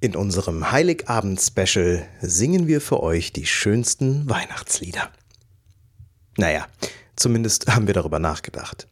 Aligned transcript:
In 0.00 0.14
unserem 0.14 0.70
Heiligabend-Special 0.70 2.06
singen 2.20 2.68
wir 2.68 2.80
für 2.80 3.02
euch 3.02 3.32
die 3.32 3.46
schönsten 3.46 4.30
Weihnachtslieder. 4.30 5.10
Naja, 6.36 6.66
zumindest 7.16 7.74
haben 7.74 7.88
wir 7.88 7.94
darüber 7.94 8.20
nachgedacht. 8.20 8.86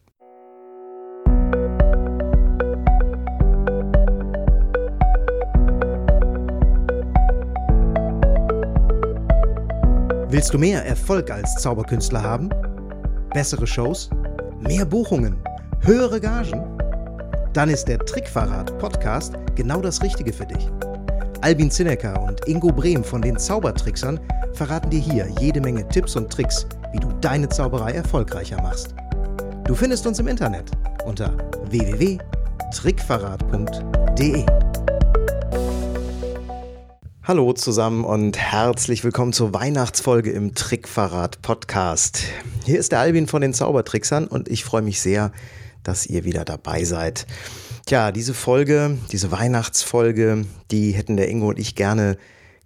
Willst 10.29 10.53
du 10.53 10.57
mehr 10.57 10.85
Erfolg 10.85 11.31
als 11.31 11.55
Zauberkünstler 11.61 12.21
haben? 12.21 12.49
Bessere 13.33 13.65
Shows? 13.65 14.09
Mehr 14.59 14.83
Buchungen? 14.83 15.41
Höhere 15.83 16.19
Gagen? 16.19 16.65
Dann 17.53 17.69
ist 17.69 17.85
der 17.85 17.99
Trickverrat 17.99 18.77
Podcast 18.77 19.35
genau 19.55 19.79
das 19.79 20.03
Richtige 20.03 20.33
für 20.33 20.45
dich. 20.45 20.69
Albin 21.41 21.69
Zinecker 21.69 22.19
und 22.23 22.47
Ingo 22.47 22.69
Brehm 22.69 23.03
von 23.03 23.21
den 23.21 23.37
Zaubertricksern 23.37 24.19
verraten 24.53 24.89
dir 24.89 24.99
hier 24.99 25.27
jede 25.39 25.61
Menge 25.61 25.87
Tipps 25.87 26.15
und 26.15 26.31
Tricks, 26.31 26.65
wie 26.91 26.99
du 26.99 27.09
deine 27.21 27.47
Zauberei 27.47 27.91
erfolgreicher 27.91 28.59
machst. 28.61 28.95
Du 29.65 29.75
findest 29.75 30.07
uns 30.07 30.17
im 30.19 30.27
Internet 30.27 30.71
unter 31.05 31.37
www.trickverrat.de. 31.69 34.45
Hallo 37.23 37.53
zusammen 37.53 38.03
und 38.03 38.37
herzlich 38.37 39.03
willkommen 39.03 39.33
zur 39.33 39.53
Weihnachtsfolge 39.53 40.31
im 40.31 40.55
Trickverrat 40.55 41.43
Podcast. 41.43 42.23
Hier 42.65 42.79
ist 42.79 42.93
der 42.93 42.99
Albin 42.99 43.27
von 43.27 43.41
den 43.41 43.53
Zaubertricksern 43.53 44.25
und 44.27 44.49
ich 44.49 44.63
freue 44.63 44.81
mich 44.81 45.01
sehr, 45.01 45.31
dass 45.83 46.07
ihr 46.07 46.23
wieder 46.23 46.45
dabei 46.45 46.83
seid. 46.83 47.27
Tja, 47.87 48.11
diese 48.11 48.33
Folge, 48.33 48.97
diese 49.13 49.31
Weihnachtsfolge, 49.31 50.43
die 50.71 50.91
hätten 50.91 51.15
der 51.15 51.29
Ingo 51.29 51.47
und 51.47 51.57
ich 51.57 51.73
gerne 51.73 52.17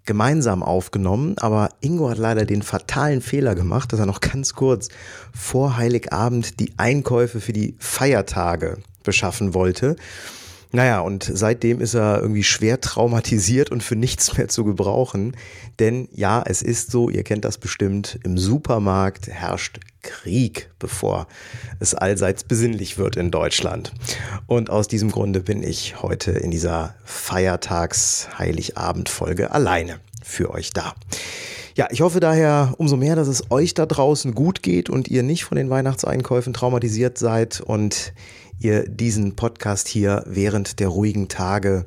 gemeinsam 0.04 0.64
aufgenommen, 0.64 1.36
aber 1.38 1.68
Ingo 1.80 2.10
hat 2.10 2.18
leider 2.18 2.44
den 2.44 2.62
fatalen 2.62 3.20
Fehler 3.20 3.54
gemacht, 3.54 3.92
dass 3.92 4.00
er 4.00 4.06
noch 4.06 4.18
ganz 4.18 4.54
kurz 4.54 4.88
vor 5.32 5.76
Heiligabend 5.76 6.58
die 6.58 6.72
Einkäufe 6.76 7.40
für 7.40 7.52
die 7.52 7.76
Feiertage 7.78 8.78
beschaffen 9.04 9.54
wollte. 9.54 9.94
Naja, 10.74 11.00
und 11.00 11.30
seitdem 11.30 11.82
ist 11.82 11.92
er 11.94 12.22
irgendwie 12.22 12.44
schwer 12.44 12.80
traumatisiert 12.80 13.70
und 13.70 13.82
für 13.82 13.94
nichts 13.94 14.38
mehr 14.38 14.48
zu 14.48 14.64
gebrauchen. 14.64 15.36
Denn 15.78 16.08
ja, 16.12 16.42
es 16.46 16.62
ist 16.62 16.90
so, 16.90 17.10
ihr 17.10 17.24
kennt 17.24 17.44
das 17.44 17.58
bestimmt, 17.58 18.18
im 18.24 18.38
Supermarkt 18.38 19.28
herrscht 19.28 19.80
Krieg, 20.00 20.70
bevor 20.78 21.26
es 21.78 21.94
allseits 21.94 22.44
besinnlich 22.44 22.96
wird 22.96 23.16
in 23.16 23.30
Deutschland. 23.30 23.92
Und 24.46 24.70
aus 24.70 24.88
diesem 24.88 25.10
Grunde 25.10 25.40
bin 25.40 25.62
ich 25.62 26.00
heute 26.02 26.30
in 26.32 26.50
dieser 26.50 26.94
Feiertags-Heiligabend-Folge 27.04 29.50
alleine 29.50 30.00
für 30.22 30.48
euch 30.50 30.70
da. 30.70 30.94
Ja, 31.74 31.88
ich 31.90 32.02
hoffe 32.02 32.20
daher 32.20 32.74
umso 32.76 32.98
mehr, 32.98 33.16
dass 33.16 33.28
es 33.28 33.50
euch 33.50 33.72
da 33.72 33.86
draußen 33.86 34.34
gut 34.34 34.62
geht 34.62 34.90
und 34.90 35.08
ihr 35.08 35.22
nicht 35.22 35.44
von 35.44 35.56
den 35.56 35.70
Weihnachtseinkäufen 35.70 36.52
traumatisiert 36.52 37.16
seid 37.16 37.62
und 37.62 38.12
ihr 38.58 38.86
diesen 38.86 39.36
Podcast 39.36 39.88
hier 39.88 40.22
während 40.26 40.80
der 40.80 40.88
ruhigen 40.88 41.28
Tage 41.28 41.86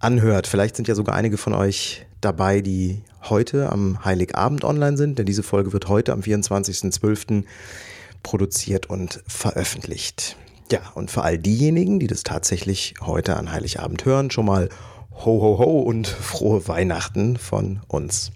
anhört. 0.00 0.48
Vielleicht 0.48 0.74
sind 0.74 0.88
ja 0.88 0.96
sogar 0.96 1.14
einige 1.14 1.36
von 1.36 1.54
euch 1.54 2.04
dabei, 2.20 2.62
die 2.62 3.02
heute 3.28 3.70
am 3.70 4.04
Heiligabend 4.04 4.64
online 4.64 4.96
sind, 4.96 5.20
denn 5.20 5.26
diese 5.26 5.44
Folge 5.44 5.72
wird 5.72 5.88
heute 5.88 6.12
am 6.12 6.20
24.12. 6.20 7.44
produziert 8.24 8.86
und 8.86 9.22
veröffentlicht. 9.28 10.36
Ja, 10.72 10.80
und 10.94 11.12
für 11.12 11.22
all 11.22 11.38
diejenigen, 11.38 12.00
die 12.00 12.08
das 12.08 12.24
tatsächlich 12.24 12.94
heute 13.00 13.36
an 13.36 13.52
Heiligabend 13.52 14.04
hören, 14.04 14.32
schon 14.32 14.46
mal 14.46 14.68
ho 15.12 15.40
ho 15.40 15.58
ho 15.58 15.80
und 15.80 16.08
frohe 16.08 16.66
Weihnachten 16.66 17.36
von 17.36 17.80
uns. 17.86 18.32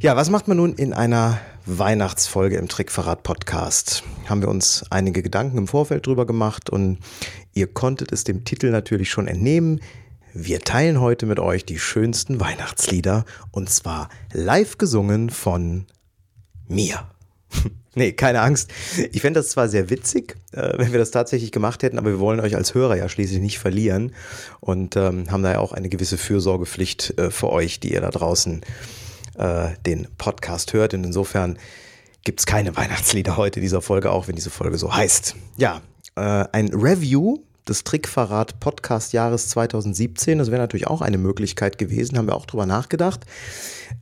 Ja, 0.00 0.14
was 0.14 0.30
macht 0.30 0.46
man 0.46 0.58
nun 0.58 0.74
in 0.74 0.92
einer 0.92 1.40
Weihnachtsfolge 1.66 2.56
im 2.56 2.68
Trickverrat 2.68 3.24
Podcast? 3.24 4.04
Haben 4.26 4.42
wir 4.42 4.48
uns 4.48 4.84
einige 4.90 5.24
Gedanken 5.24 5.58
im 5.58 5.66
Vorfeld 5.66 6.06
drüber 6.06 6.24
gemacht 6.24 6.70
und 6.70 6.98
ihr 7.52 7.66
konntet 7.66 8.12
es 8.12 8.22
dem 8.22 8.44
Titel 8.44 8.70
natürlich 8.70 9.10
schon 9.10 9.26
entnehmen. 9.26 9.80
Wir 10.32 10.60
teilen 10.60 11.00
heute 11.00 11.26
mit 11.26 11.40
euch 11.40 11.64
die 11.64 11.80
schönsten 11.80 12.38
Weihnachtslieder 12.38 13.24
und 13.50 13.70
zwar 13.70 14.08
live 14.32 14.78
gesungen 14.78 15.30
von 15.30 15.86
mir. 16.68 17.10
nee, 17.96 18.12
keine 18.12 18.42
Angst. 18.42 18.70
Ich 19.10 19.22
fände 19.22 19.40
das 19.40 19.48
zwar 19.48 19.68
sehr 19.68 19.90
witzig, 19.90 20.36
äh, 20.52 20.78
wenn 20.78 20.92
wir 20.92 21.00
das 21.00 21.10
tatsächlich 21.10 21.50
gemacht 21.50 21.82
hätten, 21.82 21.98
aber 21.98 22.10
wir 22.10 22.20
wollen 22.20 22.38
euch 22.38 22.54
als 22.54 22.72
Hörer 22.72 22.94
ja 22.94 23.08
schließlich 23.08 23.40
nicht 23.40 23.58
verlieren 23.58 24.12
und 24.60 24.94
ähm, 24.94 25.28
haben 25.32 25.42
da 25.42 25.50
ja 25.50 25.58
auch 25.58 25.72
eine 25.72 25.88
gewisse 25.88 26.18
Fürsorgepflicht 26.18 27.18
äh, 27.18 27.32
für 27.32 27.50
euch, 27.50 27.80
die 27.80 27.94
ihr 27.94 28.00
da 28.00 28.10
draußen 28.10 28.62
äh, 28.62 28.66
den 29.38 30.08
Podcast 30.18 30.72
hört. 30.72 30.94
Und 30.94 31.04
insofern 31.04 31.58
gibt 32.24 32.40
es 32.40 32.46
keine 32.46 32.76
Weihnachtslieder 32.76 33.36
heute 33.36 33.60
in 33.60 33.62
dieser 33.62 33.80
Folge, 33.80 34.10
auch 34.10 34.28
wenn 34.28 34.34
diese 34.34 34.50
Folge 34.50 34.78
so 34.78 34.94
heißt. 34.94 35.34
Ja, 35.56 35.80
äh, 36.16 36.44
ein 36.52 36.68
Review 36.74 37.38
des 37.68 37.84
Trickverrat 37.84 38.60
Podcast 38.60 39.12
Jahres 39.12 39.48
2017. 39.48 40.38
Das 40.38 40.50
wäre 40.50 40.60
natürlich 40.60 40.86
auch 40.86 41.00
eine 41.00 41.18
Möglichkeit 41.18 41.78
gewesen, 41.78 42.18
haben 42.18 42.26
wir 42.26 42.34
auch 42.34 42.46
drüber 42.46 42.66
nachgedacht. 42.66 43.24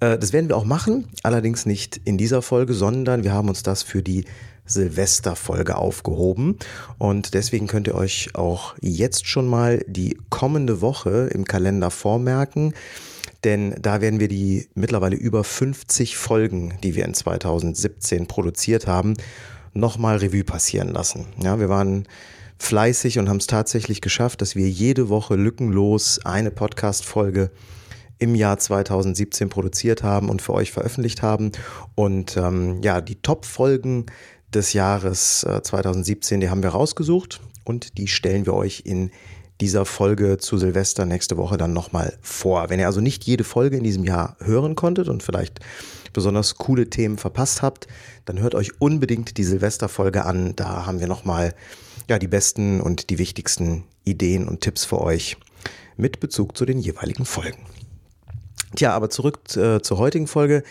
Äh, 0.00 0.18
das 0.18 0.32
werden 0.32 0.48
wir 0.48 0.56
auch 0.56 0.64
machen, 0.64 1.08
allerdings 1.22 1.66
nicht 1.66 2.00
in 2.04 2.16
dieser 2.18 2.42
Folge, 2.42 2.74
sondern 2.74 3.24
wir 3.24 3.32
haben 3.32 3.48
uns 3.48 3.62
das 3.62 3.82
für 3.82 4.02
die 4.02 4.24
Silvesterfolge 4.64 5.76
aufgehoben. 5.76 6.56
Und 6.98 7.34
deswegen 7.34 7.66
könnt 7.66 7.86
ihr 7.86 7.94
euch 7.94 8.30
auch 8.34 8.74
jetzt 8.80 9.26
schon 9.26 9.46
mal 9.46 9.84
die 9.86 10.18
kommende 10.30 10.80
Woche 10.80 11.28
im 11.32 11.44
Kalender 11.44 11.90
vormerken 11.90 12.74
denn 13.44 13.74
da 13.80 14.00
werden 14.00 14.20
wir 14.20 14.28
die 14.28 14.68
mittlerweile 14.74 15.16
über 15.16 15.44
50 15.44 16.16
Folgen, 16.16 16.74
die 16.82 16.94
wir 16.94 17.04
in 17.04 17.14
2017 17.14 18.26
produziert 18.26 18.86
haben, 18.86 19.14
nochmal 19.72 20.18
Revue 20.18 20.44
passieren 20.44 20.88
lassen. 20.88 21.26
Ja, 21.42 21.58
wir 21.60 21.68
waren 21.68 22.08
fleißig 22.58 23.18
und 23.18 23.28
haben 23.28 23.36
es 23.36 23.46
tatsächlich 23.46 24.00
geschafft, 24.00 24.40
dass 24.40 24.56
wir 24.56 24.68
jede 24.68 25.08
Woche 25.08 25.36
lückenlos 25.36 26.20
eine 26.24 26.50
Podcast-Folge 26.50 27.50
im 28.18 28.34
Jahr 28.34 28.58
2017 28.58 29.48
produziert 29.48 30.02
haben 30.02 30.30
und 30.30 30.40
für 30.40 30.54
euch 30.54 30.72
veröffentlicht 30.72 31.22
haben. 31.22 31.52
Und 31.94 32.36
ähm, 32.36 32.80
ja, 32.82 33.00
die 33.00 33.16
Top-Folgen 33.16 34.06
des 34.52 34.72
Jahres 34.72 35.44
äh, 35.44 35.62
2017, 35.62 36.40
die 36.40 36.48
haben 36.48 36.62
wir 36.62 36.70
rausgesucht 36.70 37.40
und 37.64 37.98
die 37.98 38.08
stellen 38.08 38.46
wir 38.46 38.54
euch 38.54 38.82
in 38.86 39.10
dieser 39.60 39.84
Folge 39.84 40.38
zu 40.38 40.58
Silvester 40.58 41.06
nächste 41.06 41.36
Woche 41.36 41.56
dann 41.56 41.72
nochmal 41.72 42.18
vor. 42.20 42.68
Wenn 42.68 42.80
ihr 42.80 42.86
also 42.86 43.00
nicht 43.00 43.24
jede 43.24 43.44
Folge 43.44 43.76
in 43.76 43.84
diesem 43.84 44.04
Jahr 44.04 44.36
hören 44.40 44.74
konntet 44.74 45.08
und 45.08 45.22
vielleicht 45.22 45.60
besonders 46.12 46.56
coole 46.56 46.88
Themen 46.90 47.18
verpasst 47.18 47.62
habt, 47.62 47.86
dann 48.24 48.40
hört 48.40 48.54
euch 48.54 48.80
unbedingt 48.80 49.36
die 49.36 49.44
Silvesterfolge 49.44 50.24
an. 50.24 50.54
Da 50.56 50.86
haben 50.86 51.00
wir 51.00 51.06
nochmal 51.06 51.54
ja, 52.08 52.18
die 52.18 52.28
besten 52.28 52.80
und 52.80 53.10
die 53.10 53.18
wichtigsten 53.18 53.84
Ideen 54.04 54.48
und 54.48 54.60
Tipps 54.60 54.84
für 54.84 55.00
euch 55.00 55.36
mit 55.96 56.20
Bezug 56.20 56.56
zu 56.56 56.64
den 56.64 56.78
jeweiligen 56.78 57.24
Folgen. 57.24 57.58
Tja, 58.74 58.92
aber 58.92 59.10
zurück 59.10 59.40
äh, 59.56 59.80
zur 59.80 59.98
heutigen 59.98 60.26
Folge. 60.26 60.62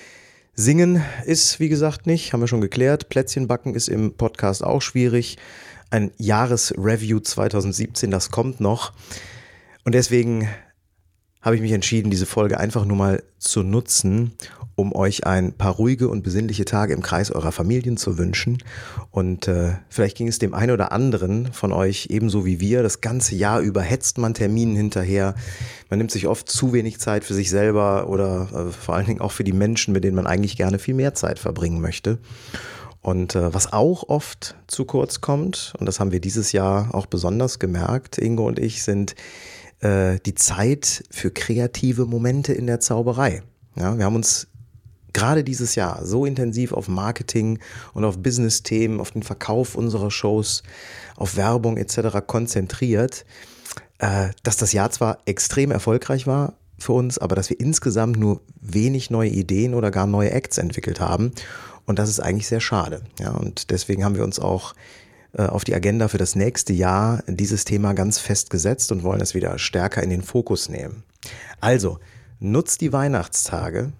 Singen 0.53 1.03
ist, 1.25 1.59
wie 1.59 1.69
gesagt, 1.69 2.07
nicht, 2.07 2.31
haben 2.31 2.40
wir 2.40 2.47
schon 2.47 2.62
geklärt. 2.62 3.09
Plätzchen 3.09 3.47
backen 3.47 3.75
ist 3.75 3.90
im 3.90 4.13
Podcast 4.13 4.63
auch 4.63 4.81
schwierig 4.81 5.38
ein 5.90 6.12
Jahresreview 6.18 7.19
2017, 7.19 8.12
das 8.12 8.31
kommt 8.31 8.59
noch. 8.59 8.94
Und 9.84 9.94
deswegen 9.94 10.50
habe 11.46 11.56
ich 11.56 11.62
mich 11.62 11.73
entschieden, 11.73 12.09
diese 12.09 12.25
Folge 12.25 12.59
einfach 12.59 12.85
nur 12.85 12.97
mal 12.97 13.23
zu 13.38 13.62
nutzen, 13.62 14.34
um 14.74 14.95
euch 14.95 15.28
ein 15.28 15.53
paar 15.53 15.74
ruhige 15.75 16.09
und 16.09 16.24
besinnliche 16.24 16.66
Tage 16.66 16.94
im 16.94 17.03
Kreis 17.03 17.29
eurer 17.29 17.51
Familien 17.51 17.97
zu 17.97 18.18
wünschen. 18.18 18.63
Und 19.12 19.47
äh, 19.47 19.74
vielleicht 19.88 20.18
ging 20.18 20.28
es 20.28 20.40
dem 20.40 20.56
einen 20.56 20.72
oder 20.72 20.91
anderen 20.91 21.53
von 21.53 21.72
euch 21.72 22.07
ebenso 22.09 22.45
wie 22.47 22.59
wir. 22.59 22.81
Das 22.81 23.00
ganze 23.00 23.35
Jahr 23.35 23.59
über 23.59 23.84
hetzt 23.84 24.18
man 24.18 24.34
Terminen 24.34 24.75
hinterher. 24.75 25.35
Man 25.91 26.00
nimmt 26.00 26.09
sich 26.09 26.25
oft 26.25 26.50
zu 26.50 26.74
wenig 26.74 27.00
Zeit 27.00 27.24
für 27.24 27.35
sich 27.35 27.51
selber 27.51 28.09
oder 28.09 28.50
äh, 28.51 28.71
vor 28.71 28.95
allen 28.95 29.06
Dingen 29.06 29.21
auch 29.21 29.31
für 29.31 29.44
die 29.44 29.54
Menschen, 29.54 29.94
mit 29.94 30.04
denen 30.04 30.15
man 30.15 30.25
eigentlich 30.25 30.57
gerne 30.57 30.80
viel 30.80 30.95
mehr 30.95 31.13
Zeit 31.13 31.38
verbringen 31.38 31.80
möchte. 31.80 32.18
Und 33.06 33.36
äh, 33.36 33.54
was 33.54 33.72
auch 33.72 34.10
oft 34.10 34.56
zu 34.66 34.84
kurz 34.84 35.22
kommt, 35.22 35.75
und 35.80 35.86
das 35.86 36.00
haben 36.00 36.12
wir 36.12 36.19
dieses 36.19 36.54
Jahr 36.54 36.96
auch 36.96 37.06
besonders 37.06 37.60
gemerkt, 37.60 38.18
Ingo 38.18 38.48
und 38.48 38.57
ich, 38.57 38.81
sind 38.81 39.13
äh, 39.81 40.18
die 40.25 40.34
Zeit 40.34 41.04
für 41.12 41.30
kreative 41.30 42.07
Momente 42.07 42.52
in 42.52 42.66
der 42.66 42.80
Zauberei. 42.80 43.44
Ja, 43.75 43.96
wir 43.96 44.06
haben 44.06 44.16
uns 44.16 44.48
gerade 45.13 45.44
dieses 45.44 45.75
Jahr 45.75 46.04
so 46.04 46.25
intensiv 46.25 46.74
auf 46.74 46.88
Marketing 46.88 47.60
und 47.94 48.06
auf 48.06 48.18
Business-Themen, 48.18 49.00
auf 49.00 49.12
den 49.12 49.22
Verkauf 49.22 49.75
unserer 49.75 50.10
Shows, 50.10 50.63
auf 51.16 51.36
Werbung 51.36 51.78
etc. 51.78 52.25
konzentriert, 52.25 53.24
äh, 54.00 54.30
dass 54.42 54.57
das 54.57 54.74
Jahr 54.74 54.90
zwar 54.90 55.19
extrem 55.25 55.69
erfolgreich 55.69 56.25
war 56.25 56.56
für 56.80 56.94
uns, 56.94 57.19
aber 57.19 57.36
dass 57.36 57.52
wir 57.52 57.60
insgesamt 57.60 58.18
nur 58.18 58.42
wenig 58.60 59.12
neue 59.12 59.30
Ideen 59.30 59.75
oder 59.75 59.92
gar 59.92 60.07
neue 60.07 60.31
Acts 60.31 60.57
entwickelt 60.57 61.00
haben. 61.00 61.34
Und 61.85 61.99
das 61.99 62.09
ist 62.09 62.19
eigentlich 62.19 62.47
sehr 62.47 62.61
schade. 62.61 63.01
Ja, 63.19 63.31
und 63.31 63.69
deswegen 63.71 64.03
haben 64.03 64.15
wir 64.15 64.23
uns 64.23 64.39
auch 64.39 64.73
äh, 65.33 65.43
auf 65.43 65.63
die 65.63 65.75
Agenda 65.75 66.07
für 66.07 66.17
das 66.17 66.35
nächste 66.35 66.73
Jahr 66.73 67.23
dieses 67.27 67.65
Thema 67.65 67.93
ganz 67.93 68.19
fest 68.19 68.49
gesetzt 68.49 68.91
und 68.91 69.03
wollen 69.03 69.21
es 69.21 69.35
wieder 69.35 69.57
stärker 69.59 70.01
in 70.01 70.09
den 70.09 70.23
Fokus 70.23 70.69
nehmen. 70.69 71.03
Also, 71.61 71.99
nutzt 72.39 72.81
die 72.81 72.93
Weihnachtstage, 72.93 73.91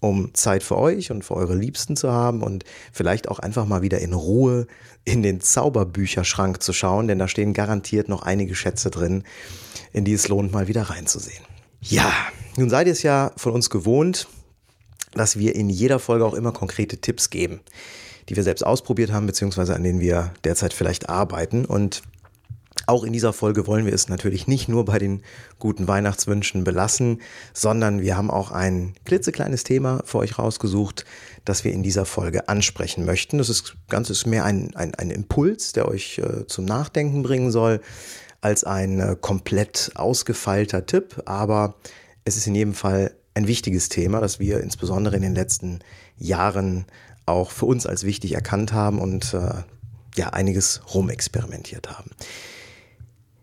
um 0.00 0.34
Zeit 0.34 0.62
für 0.62 0.76
euch 0.76 1.10
und 1.10 1.24
für 1.24 1.34
eure 1.34 1.54
Liebsten 1.54 1.96
zu 1.96 2.12
haben 2.12 2.42
und 2.42 2.64
vielleicht 2.92 3.28
auch 3.28 3.38
einfach 3.38 3.66
mal 3.66 3.82
wieder 3.82 3.98
in 3.98 4.12
Ruhe 4.12 4.66
in 5.04 5.22
den 5.22 5.40
Zauberbücherschrank 5.40 6.62
zu 6.62 6.72
schauen, 6.72 7.08
denn 7.08 7.18
da 7.18 7.28
stehen 7.28 7.54
garantiert 7.54 8.08
noch 8.08 8.22
einige 8.22 8.54
Schätze 8.54 8.90
drin, 8.90 9.24
in 9.92 10.04
die 10.04 10.12
es 10.12 10.28
lohnt, 10.28 10.52
mal 10.52 10.68
wieder 10.68 10.82
reinzusehen. 10.82 11.44
Ja, 11.80 12.12
nun 12.56 12.70
seid 12.70 12.86
ihr 12.86 12.92
es 12.92 13.02
ja 13.02 13.32
von 13.36 13.52
uns 13.52 13.68
gewohnt, 13.68 14.28
dass 15.14 15.38
wir 15.38 15.54
in 15.54 15.70
jeder 15.70 15.98
Folge 15.98 16.24
auch 16.24 16.34
immer 16.34 16.52
konkrete 16.52 16.98
Tipps 16.98 17.30
geben, 17.30 17.60
die 18.28 18.36
wir 18.36 18.42
selbst 18.42 18.64
ausprobiert 18.64 19.12
haben, 19.12 19.26
beziehungsweise 19.26 19.74
an 19.74 19.82
denen 19.82 20.00
wir 20.00 20.32
derzeit 20.44 20.72
vielleicht 20.72 21.08
arbeiten. 21.08 21.64
Und 21.64 22.02
auch 22.86 23.04
in 23.04 23.12
dieser 23.12 23.32
Folge 23.32 23.66
wollen 23.66 23.86
wir 23.86 23.94
es 23.94 24.08
natürlich 24.08 24.46
nicht 24.46 24.68
nur 24.68 24.84
bei 24.84 24.98
den 24.98 25.22
guten 25.58 25.88
Weihnachtswünschen 25.88 26.64
belassen, 26.64 27.22
sondern 27.52 28.02
wir 28.02 28.16
haben 28.16 28.30
auch 28.30 28.50
ein 28.50 28.94
klitzekleines 29.04 29.64
Thema 29.64 30.02
für 30.04 30.18
euch 30.18 30.38
rausgesucht, 30.38 31.04
das 31.44 31.64
wir 31.64 31.72
in 31.72 31.82
dieser 31.82 32.04
Folge 32.04 32.48
ansprechen 32.48 33.04
möchten. 33.04 33.38
Das 33.38 33.48
ist 33.48 33.76
ganz 33.88 34.10
ist 34.10 34.26
mehr 34.26 34.44
ein, 34.44 34.74
ein, 34.74 34.94
ein 34.94 35.10
Impuls, 35.10 35.72
der 35.72 35.88
euch 35.88 36.18
äh, 36.18 36.46
zum 36.46 36.64
Nachdenken 36.64 37.22
bringen 37.22 37.50
soll, 37.50 37.80
als 38.40 38.64
ein 38.64 39.00
äh, 39.00 39.16
komplett 39.18 39.92
ausgefeilter 39.94 40.84
Tipp, 40.84 41.22
aber 41.24 41.76
es 42.24 42.36
ist 42.36 42.46
in 42.46 42.54
jedem 42.54 42.74
Fall 42.74 43.12
ein 43.34 43.46
wichtiges 43.46 43.88
Thema, 43.88 44.20
das 44.20 44.38
wir 44.38 44.60
insbesondere 44.60 45.16
in 45.16 45.22
den 45.22 45.34
letzten 45.34 45.80
Jahren 46.16 46.86
auch 47.26 47.50
für 47.50 47.66
uns 47.66 47.86
als 47.86 48.04
wichtig 48.04 48.34
erkannt 48.34 48.72
haben 48.72 48.98
und 48.98 49.34
äh, 49.34 49.62
ja 50.16 50.30
einiges 50.30 50.82
rumexperimentiert 50.94 51.90
haben. 51.90 52.10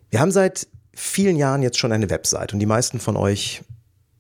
Wir 0.09 0.19
haben 0.19 0.31
seit 0.31 0.67
vielen 0.93 1.35
Jahren 1.35 1.63
jetzt 1.63 1.77
schon 1.77 1.91
eine 1.91 2.09
Website 2.09 2.53
und 2.53 2.59
die 2.59 2.65
meisten 2.65 2.99
von 2.99 3.17
euch 3.17 3.63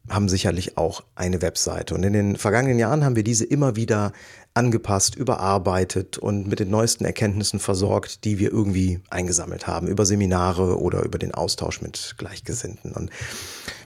haben 0.09 0.29
sicherlich 0.29 0.77
auch 0.77 1.03
eine 1.15 1.41
Webseite. 1.41 1.95
Und 1.95 2.03
in 2.03 2.13
den 2.13 2.35
vergangenen 2.35 2.79
Jahren 2.79 3.05
haben 3.05 3.15
wir 3.15 3.23
diese 3.23 3.45
immer 3.45 3.75
wieder 3.75 4.11
angepasst, 4.53 5.15
überarbeitet 5.15 6.17
und 6.17 6.47
mit 6.47 6.59
den 6.59 6.69
neuesten 6.69 7.05
Erkenntnissen 7.05 7.59
versorgt, 7.59 8.25
die 8.25 8.37
wir 8.37 8.51
irgendwie 8.51 8.99
eingesammelt 9.09 9.65
haben, 9.65 9.87
über 9.87 10.05
Seminare 10.05 10.77
oder 10.77 11.03
über 11.03 11.17
den 11.17 11.33
Austausch 11.33 11.81
mit 11.81 12.15
Gleichgesinnten. 12.17 12.91
Und 12.91 13.11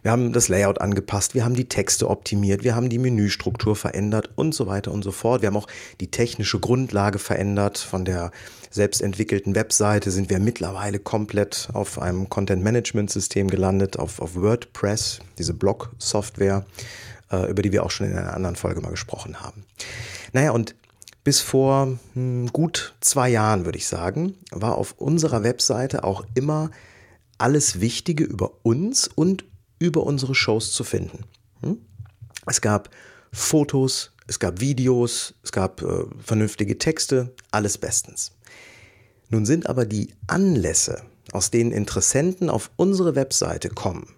wir 0.02 0.12
haben 0.12 0.34
das 0.34 0.48
Layout 0.48 0.82
angepasst, 0.82 1.36
wir 1.36 1.46
haben 1.46 1.54
die 1.54 1.70
Texte 1.70 2.10
optimiert, 2.10 2.64
wir 2.64 2.76
haben 2.76 2.90
die 2.90 2.98
Menüstruktur 2.98 3.76
verändert 3.76 4.30
und 4.36 4.56
so 4.56 4.66
weiter 4.66 4.92
und 4.92 5.04
so 5.04 5.12
fort. 5.12 5.44
Wir 5.44 5.48
haben 5.48 5.58
auch 5.58 5.68
die 6.00 6.10
technische 6.10 6.60
Grundlage 6.60 7.20
verändert. 7.20 7.78
Von 7.78 8.04
der 8.04 8.32
selbstentwickelten 8.72 9.54
Webseite 9.54 10.10
sind 10.10 10.32
wir 10.32 10.40
mittlerweile 10.40 10.98
komplett 10.98 11.70
auf 11.74 12.00
einem 12.00 12.28
Content-Management-System 12.28 13.50
gelandet, 13.50 14.00
auf, 14.00 14.20
auf 14.20 14.36
WordPress, 14.36 15.20
diese 15.38 15.54
Blog-Software, 15.54 16.66
äh, 17.31 17.50
über 17.50 17.62
die 17.62 17.72
wir 17.72 17.83
auch 17.83 17.92
schon 17.92 18.07
in 18.07 18.18
einer 18.18 18.33
anderen 18.33 18.56
Folge 18.56 18.81
mal 18.81 18.92
gesprochen 18.92 19.42
haben. 19.42 19.66
Naja, 20.33 20.51
und 20.51 20.75
bis 21.24 21.42
vor 21.42 21.98
hm, 22.13 22.48
gut 22.54 22.95
zwei 23.01 23.30
Jahren, 23.30 23.66
würde 23.66 23.77
ich 23.77 23.88
sagen, 23.88 24.38
war 24.51 24.75
auf 24.75 24.94
unserer 24.98 25.44
Webseite 25.44 26.04
auch 26.04 26.25
immer 26.36 26.72
alles 27.38 27.81
Wichtige 27.81 28.24
über 28.24 28.51
uns 28.63 29.07
und 29.07 29.45
über 29.80 30.04
unsere 30.04 30.36
Shows 30.36 30.72
zu 30.72 30.83
finden. 30.83 31.25
Hm? 31.62 31.80
Es 32.45 32.62
gab 32.62 32.89
Fotos, 33.31 34.12
es 34.28 34.39
gab 34.39 34.60
Videos, 34.60 35.33
es 35.44 35.51
gab 35.51 35.81
äh, 35.81 36.06
vernünftige 36.24 36.78
Texte, 36.78 37.33
alles 37.51 37.78
bestens. 37.78 38.31
Nun 39.30 39.45
sind 39.45 39.68
aber 39.68 39.86
die 39.86 40.13
Anlässe, 40.28 41.01
aus 41.31 41.51
denen 41.51 41.71
Interessenten 41.71 42.50
auf 42.50 42.71
unsere 42.75 43.16
Webseite 43.16 43.69
kommen, 43.69 44.13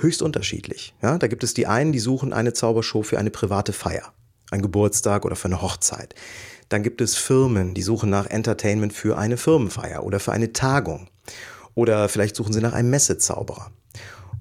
höchst 0.00 0.22
unterschiedlich. 0.22 0.94
Ja, 1.02 1.18
da 1.18 1.26
gibt 1.26 1.44
es 1.44 1.54
die 1.54 1.66
einen, 1.66 1.92
die 1.92 1.98
suchen 1.98 2.32
eine 2.32 2.52
Zaubershow 2.52 3.02
für 3.02 3.18
eine 3.18 3.30
private 3.30 3.72
Feier 3.72 4.12
ein 4.50 4.62
Geburtstag 4.62 5.24
oder 5.24 5.36
für 5.36 5.46
eine 5.46 5.62
Hochzeit. 5.62 6.14
Dann 6.68 6.82
gibt 6.82 7.00
es 7.00 7.16
Firmen, 7.16 7.74
die 7.74 7.82
suchen 7.82 8.10
nach 8.10 8.26
Entertainment 8.26 8.92
für 8.92 9.18
eine 9.18 9.36
Firmenfeier 9.36 10.04
oder 10.04 10.20
für 10.20 10.32
eine 10.32 10.52
Tagung. 10.52 11.08
Oder 11.74 12.08
vielleicht 12.08 12.36
suchen 12.36 12.52
sie 12.52 12.60
nach 12.60 12.72
einem 12.72 12.90
Messezauberer. 12.90 13.70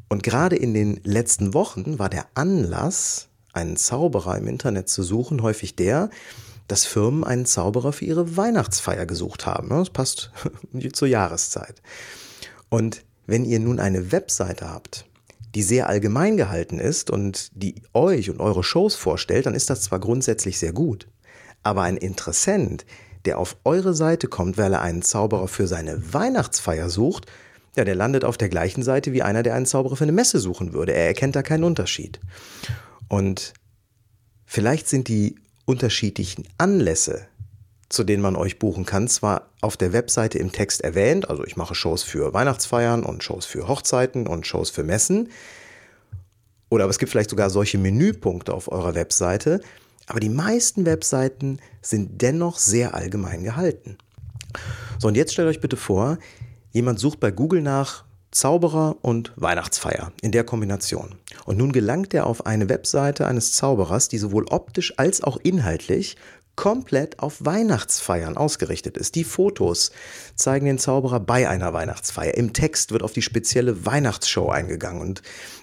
Und 0.09 0.23
gerade 0.23 0.55
in 0.55 0.73
den 0.73 0.99
letzten 1.03 1.53
Wochen 1.53 1.99
war 1.99 2.09
der 2.09 2.25
Anlass, 2.33 3.27
einen 3.53 3.77
Zauberer 3.77 4.37
im 4.37 4.47
Internet 4.47 4.89
zu 4.89 5.03
suchen, 5.03 5.41
häufig 5.41 5.75
der, 5.75 6.09
dass 6.67 6.85
Firmen 6.85 7.23
einen 7.23 7.45
Zauberer 7.45 7.93
für 7.93 8.05
ihre 8.05 8.37
Weihnachtsfeier 8.37 9.05
gesucht 9.05 9.45
haben. 9.45 9.69
Das 9.69 9.89
passt 9.89 10.31
zur 10.93 11.07
Jahreszeit. 11.07 11.81
Und 12.69 13.03
wenn 13.25 13.45
ihr 13.45 13.59
nun 13.59 13.79
eine 13.79 14.11
Webseite 14.11 14.69
habt, 14.69 15.05
die 15.55 15.63
sehr 15.63 15.87
allgemein 15.87 16.37
gehalten 16.37 16.79
ist 16.79 17.09
und 17.09 17.49
die 17.53 17.81
euch 17.93 18.29
und 18.29 18.39
eure 18.39 18.63
Shows 18.63 18.95
vorstellt, 18.95 19.45
dann 19.45 19.55
ist 19.55 19.69
das 19.69 19.81
zwar 19.81 19.99
grundsätzlich 19.99 20.59
sehr 20.59 20.73
gut, 20.73 21.07
aber 21.63 21.83
ein 21.83 21.97
Interessent, 21.97 22.85
der 23.25 23.37
auf 23.37 23.57
eure 23.63 23.93
Seite 23.93 24.27
kommt, 24.27 24.57
weil 24.57 24.73
er 24.73 24.81
einen 24.81 25.01
Zauberer 25.01 25.47
für 25.47 25.67
seine 25.67 26.13
Weihnachtsfeier 26.13 26.89
sucht, 26.89 27.25
ja, 27.75 27.83
der 27.83 27.95
landet 27.95 28.25
auf 28.25 28.37
der 28.37 28.49
gleichen 28.49 28.83
Seite 28.83 29.13
wie 29.13 29.21
einer, 29.21 29.43
der 29.43 29.55
einen 29.55 29.65
Zauberer 29.65 29.95
für 29.95 30.03
eine 30.03 30.11
Messe 30.11 30.39
suchen 30.39 30.73
würde. 30.73 30.93
Er 30.93 31.07
erkennt 31.07 31.35
da 31.35 31.43
keinen 31.43 31.63
Unterschied. 31.63 32.19
Und 33.07 33.53
vielleicht 34.45 34.87
sind 34.87 35.07
die 35.07 35.35
unterschiedlichen 35.65 36.47
Anlässe, 36.57 37.27
zu 37.89 38.03
denen 38.03 38.21
man 38.21 38.35
euch 38.35 38.59
buchen 38.59 38.85
kann, 38.85 39.07
zwar 39.07 39.49
auf 39.61 39.75
der 39.75 39.93
Webseite 39.93 40.37
im 40.37 40.51
Text 40.51 40.81
erwähnt, 40.81 41.29
also 41.29 41.43
ich 41.43 41.57
mache 41.57 41.75
Shows 41.75 42.03
für 42.03 42.33
Weihnachtsfeiern 42.33 43.03
und 43.03 43.23
Shows 43.23 43.45
für 43.45 43.67
Hochzeiten 43.67 44.27
und 44.27 44.45
Shows 44.45 44.69
für 44.69 44.83
Messen, 44.83 45.29
oder 46.69 46.83
aber 46.83 46.91
es 46.91 46.99
gibt 46.99 47.11
vielleicht 47.11 47.31
sogar 47.31 47.49
solche 47.49 47.79
Menüpunkte 47.79 48.53
auf 48.53 48.71
eurer 48.71 48.93
Webseite, 48.93 49.59
aber 50.05 50.19
die 50.19 50.29
meisten 50.29 50.85
Webseiten 50.85 51.59
sind 51.81 52.21
dennoch 52.21 52.59
sehr 52.59 52.93
allgemein 52.93 53.43
gehalten. 53.43 53.97
So, 54.99 55.07
und 55.07 55.15
jetzt 55.15 55.33
stellt 55.33 55.47
euch 55.47 55.61
bitte 55.61 55.77
vor, 55.77 56.17
jemand 56.71 56.99
sucht 56.99 57.19
bei 57.19 57.31
Google 57.31 57.61
nach 57.61 58.05
Zauberer 58.31 58.97
und 59.01 59.33
Weihnachtsfeier 59.37 60.11
in 60.21 60.31
der 60.31 60.43
Kombination. 60.43 61.15
Und 61.45 61.57
nun 61.57 61.71
gelangt 61.71 62.13
er 62.13 62.27
auf 62.27 62.45
eine 62.45 62.69
Webseite 62.69 63.25
eines 63.25 63.53
Zauberers, 63.53 64.07
die 64.07 64.19
sowohl 64.19 64.45
optisch 64.49 64.93
als 64.97 65.23
auch 65.23 65.37
inhaltlich 65.37 66.15
komplett 66.59 67.19
auf 67.19 67.45
Weihnachtsfeiern 67.45 68.35
ausgerichtet 68.35 68.97
ist. 68.97 69.15
Die 69.15 69.23
Fotos 69.23 69.91
zeigen 70.35 70.65
den 70.65 70.77
Zauberer 70.77 71.21
bei 71.21 71.47
einer 71.47 71.71
Weihnachtsfeier. 71.71 72.33
Im 72.33 72.51
Text 72.51 72.91
wird 72.91 73.01
auf 73.01 73.13
die 73.13 73.21
spezielle 73.21 73.85
Weihnachtsshow 73.85 74.49
eingegangen 74.49 74.99
und 74.99 75.21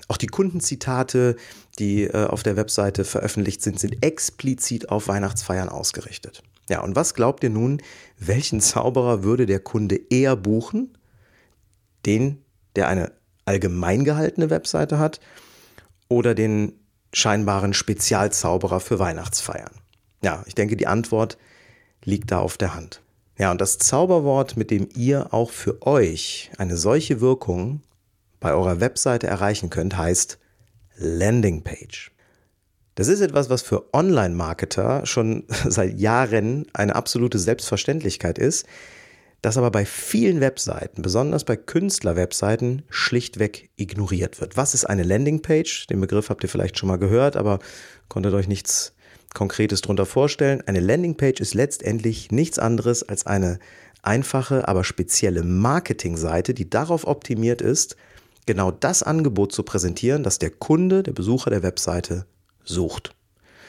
auch 0.09 0.17
die 0.17 0.27
Kundenzitate, 0.27 1.37
die 1.79 2.05
äh, 2.05 2.25
auf 2.25 2.43
der 2.43 2.57
Webseite 2.57 3.05
veröffentlicht 3.05 3.61
sind, 3.61 3.79
sind 3.79 4.03
explizit 4.03 4.89
auf 4.89 5.07
Weihnachtsfeiern 5.07 5.69
ausgerichtet. 5.69 6.43
Ja, 6.71 6.81
und 6.81 6.97
was 6.97 7.13
glaubt 7.13 7.45
ihr 7.45 7.51
nun, 7.51 7.83
welchen 8.19 8.63
Zauberer 8.63 9.23
würde 9.23 9.45
der 9.45 9.61
Kunde 9.61 10.01
eher 10.09 10.35
buchen? 10.35 10.97
Den, 12.07 12.43
der 12.75 12.89
eine 12.89 13.13
allgemein 13.45 14.07
gehaltene 14.07 14.49
Webseite 14.49 14.99
hat 14.99 15.21
oder 16.09 16.35
den 16.35 16.73
scheinbaren 17.13 17.75
Spezialzauberer 17.75 18.81
für 18.81 18.99
Weihnachtsfeiern? 18.99 19.73
Ja, 20.27 20.43
ich 20.47 20.57
denke, 20.57 20.77
die 20.77 20.89
Antwort 20.89 21.39
liegt 22.03 22.33
da 22.33 22.41
auf 22.41 22.57
der 22.57 22.75
Hand. 22.75 23.01
Ja, 23.39 23.53
und 23.53 23.61
das 23.61 23.79
Zauberwort, 23.79 24.57
mit 24.57 24.73
dem 24.73 24.89
ihr 24.97 25.33
auch 25.33 25.53
für 25.53 25.87
euch 25.87 26.51
eine 26.59 26.77
solche 26.77 27.21
Wirkung 27.21 27.81
bei 28.41 28.53
eurer 28.53 28.81
Webseite 28.81 29.29
erreichen 29.29 29.71
könnt, 29.71 29.97
heißt 29.97 30.39
Landingpage. 30.97 32.11
Das 32.97 33.07
ist 33.07 33.21
etwas, 33.21 33.51
was 33.51 33.63
für 33.63 33.95
Online-Marketer 33.95 35.07
schon 35.07 35.45
seit 35.69 35.97
Jahren 35.97 36.67
eine 36.73 36.97
absolute 36.97 37.39
Selbstverständlichkeit 37.39 38.37
ist, 38.37 38.67
das 39.43 39.57
aber 39.57 39.71
bei 39.71 39.85
vielen 39.87 40.41
Webseiten, 40.41 41.03
besonders 41.03 41.45
bei 41.45 41.55
Künstler-Webseiten, 41.55 42.83
schlichtweg 42.91 43.71
ignoriert 43.77 44.41
wird. 44.41 44.57
Was 44.57 44.75
ist 44.75 44.87
eine 44.87 45.05
Landingpage? 45.05 45.87
Den 45.87 46.01
Begriff 46.01 46.31
habt 46.31 46.43
ihr 46.43 46.49
vielleicht 46.49 46.81
schon 46.81 46.89
mal 46.89 46.99
gehört, 46.99 47.37
aber 47.37 47.61
konntet 48.09 48.35
euch 48.35 48.49
nichts 48.49 48.96
Konkretes 49.35 49.81
darunter 49.81 50.07
vorstellen. 50.07 50.63
Eine 50.67 50.81
Landingpage 50.81 51.41
ist 51.41 51.55
letztendlich 51.55 52.31
nichts 52.31 52.59
anderes 52.59 53.03
als 53.03 53.27
eine 53.27 53.59
einfache, 54.03 54.69
aber 54.69 54.85
spezielle 54.85 55.43
Marketingseite, 55.43 56.55
die 56.55 56.71
darauf 56.71 57.07
optimiert 57.07 57.61
ist, 57.61 57.97
genau 58.47 58.71
das 58.71 59.03
Angebot 59.03 59.53
zu 59.53 59.63
präsentieren, 59.63 60.23
das 60.23 60.39
der 60.39 60.51
Kunde, 60.51 61.03
der 61.03 61.13
Besucher 61.13 61.51
der 61.51 61.63
Webseite 61.63 62.27
sucht. 62.65 63.15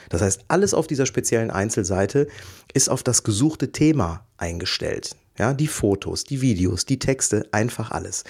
Das 0.10 0.22
heißt, 0.22 0.46
alles 0.48 0.74
auf 0.74 0.88
dieser 0.88 1.06
speziellen 1.06 1.52
Einzelseite 1.52 2.28
ist 2.74 2.90
auf 2.90 3.04
das 3.04 3.24
gesuchte 3.24 3.72
Thema 3.72 4.26
eingestellt. 4.38 5.16
Ja, 5.38 5.54
die 5.54 5.68
Fotos, 5.68 6.24
die 6.24 6.42
Videos, 6.42 6.86
die 6.86 7.00
Texte, 7.00 7.48
einfach 7.52 7.92
alles. 7.92 8.24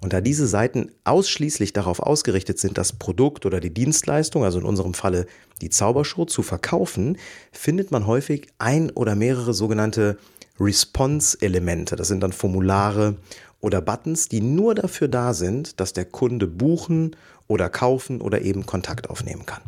Und 0.00 0.12
da 0.12 0.20
diese 0.20 0.46
Seiten 0.46 0.90
ausschließlich 1.04 1.72
darauf 1.72 2.00
ausgerichtet 2.00 2.58
sind, 2.58 2.78
das 2.78 2.92
Produkt 2.92 3.46
oder 3.46 3.60
die 3.60 3.72
Dienstleistung, 3.72 4.44
also 4.44 4.58
in 4.58 4.64
unserem 4.64 4.94
Falle 4.94 5.26
die 5.62 5.70
Zaubershow, 5.70 6.26
zu 6.26 6.42
verkaufen, 6.42 7.16
findet 7.50 7.90
man 7.90 8.06
häufig 8.06 8.48
ein 8.58 8.90
oder 8.90 9.14
mehrere 9.14 9.54
sogenannte 9.54 10.18
Response-Elemente. 10.60 11.96
Das 11.96 12.08
sind 12.08 12.20
dann 12.20 12.32
Formulare 12.32 13.16
oder 13.60 13.80
Buttons, 13.80 14.28
die 14.28 14.40
nur 14.40 14.74
dafür 14.74 15.08
da 15.08 15.34
sind, 15.34 15.80
dass 15.80 15.92
der 15.92 16.04
Kunde 16.04 16.46
buchen 16.46 17.16
oder 17.48 17.68
kaufen 17.68 18.20
oder 18.20 18.42
eben 18.42 18.66
Kontakt 18.66 19.08
aufnehmen 19.10 19.46
kann. 19.46 19.62